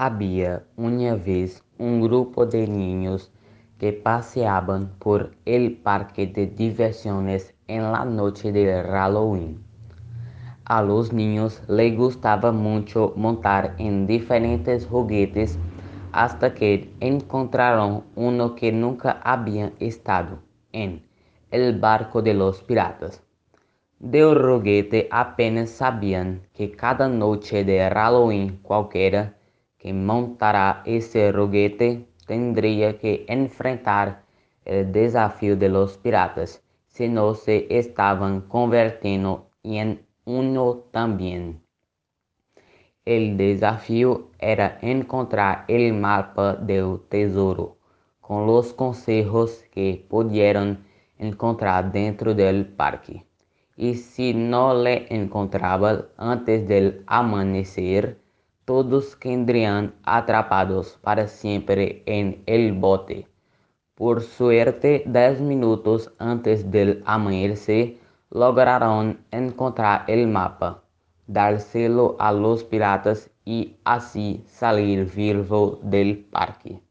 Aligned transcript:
Había 0.00 0.62
una 0.76 1.16
vez 1.16 1.64
un 1.76 2.00
grupo 2.00 2.46
de 2.46 2.68
niños 2.68 3.32
que 3.80 3.92
paseaban 3.92 4.92
por 5.00 5.32
el 5.44 5.76
parque 5.76 6.28
de 6.28 6.46
diversiones 6.46 7.52
en 7.66 7.82
la 7.90 8.04
noche 8.04 8.52
de 8.52 8.80
Halloween. 8.80 9.60
A 10.66 10.82
los 10.82 11.12
niños 11.12 11.60
les 11.66 11.96
gustaba 11.96 12.52
mucho 12.52 13.12
montar 13.16 13.74
en 13.78 14.06
diferentes 14.06 14.86
juguetes 14.86 15.58
hasta 16.12 16.54
que 16.54 16.94
encontraron 17.00 18.04
uno 18.14 18.54
que 18.54 18.70
nunca 18.70 19.20
habían 19.24 19.72
estado 19.80 20.38
en 20.70 21.02
el 21.50 21.76
barco 21.76 22.22
de 22.22 22.34
los 22.34 22.62
piratas. 22.62 23.20
Del 23.98 24.38
juguete 24.40 25.08
apenas 25.10 25.70
sabían 25.70 26.42
que 26.54 26.70
cada 26.70 27.08
noche 27.08 27.64
de 27.64 27.80
Halloween 27.90 28.60
cualquiera 28.62 29.34
que 29.78 29.92
montara 29.92 30.82
ese 30.84 31.32
juguete 31.32 32.06
tendría 32.26 32.98
que 32.98 33.24
enfrentar 33.28 34.22
el 34.64 34.92
desafío 34.92 35.56
de 35.56 35.68
los 35.68 35.96
piratas 35.96 36.62
si 36.86 37.08
no 37.08 37.34
se 37.34 37.66
estaban 37.70 38.42
convirtiendo 38.42 39.50
en 39.62 40.04
uno 40.24 40.84
también. 40.90 41.62
El 43.04 43.38
desafío 43.38 44.28
era 44.38 44.78
encontrar 44.82 45.64
el 45.68 45.94
mapa 45.94 46.54
del 46.56 47.00
tesoro 47.08 47.78
con 48.20 48.46
los 48.46 48.74
consejos 48.74 49.64
que 49.70 50.04
pudieran 50.10 50.84
encontrar 51.16 51.90
dentro 51.90 52.34
del 52.34 52.66
parque. 52.66 53.24
Y 53.76 53.94
si 53.94 54.34
no 54.34 54.74
le 54.74 55.06
encontraban 55.08 56.04
antes 56.18 56.68
del 56.68 57.04
amanecer, 57.06 58.18
todos 58.68 59.16
quedarían 59.16 59.94
atrapados 60.04 60.98
para 61.00 61.26
siempre 61.26 62.02
en 62.04 62.42
el 62.44 62.74
bote. 62.74 63.26
Por 63.94 64.20
suerte, 64.20 65.04
diez 65.06 65.40
minutos 65.40 66.12
antes 66.18 66.70
del 66.70 67.02
amanecer, 67.06 67.96
lograron 68.28 69.24
encontrar 69.30 70.04
el 70.06 70.26
mapa, 70.26 70.82
dárselo 71.26 72.16
a 72.18 72.30
los 72.30 72.62
piratas 72.62 73.30
y 73.46 73.76
así 73.84 74.44
salir 74.46 75.10
vivo 75.16 75.80
del 75.82 76.18
parque. 76.18 76.87